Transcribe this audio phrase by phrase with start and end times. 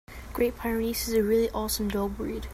[0.33, 2.47] Great Pyrenees is a really awesome dog breed.